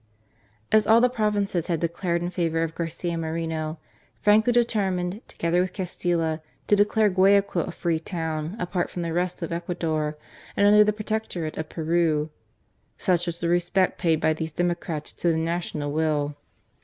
As 0.71 0.87
all 0.87 0.99
the 0.99 1.11
provinces 1.11 1.67
had 1.67 1.79
declared 1.79 2.23
in 2.23 2.31
favour 2.31 2.63
of 2.63 2.73
Garcia 2.73 3.19
Moreno, 3.19 3.77
Franco 4.19 4.51
determined, 4.51 5.21
together 5.27 5.61
with 5.61 5.73
Castilla, 5.73 6.41
to 6.65 6.75
declare 6.75 7.07
Guayaquil 7.07 7.65
a 7.65 7.71
free 7.71 7.99
town, 7.99 8.55
apart 8.57 8.89
from 8.89 9.03
the 9.03 9.13
rest 9.13 9.43
of 9.43 9.51
Ecuador 9.51 10.17
and 10.57 10.65
under 10.65 10.83
the 10.83 10.91
protectorate 10.91 11.55
of 11.55 11.69
Peru. 11.69 12.31
Such 12.97 13.27
was 13.27 13.37
the 13.37 13.47
respect 13.49 13.99
paid 13.99 14.19
by 14.19 14.33
these 14.33 14.51
democrats 14.53 15.13
to 15.13 15.27
the 15.31 15.37
national 15.37 15.91
will. 15.91 16.35